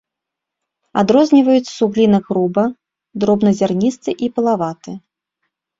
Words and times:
Адрозніваюць 1.01 1.73
суглінак 1.77 2.23
груба-, 2.31 2.67
дробназярністы 3.25 4.11
і 4.27 4.35
пылаваты. 4.39 4.91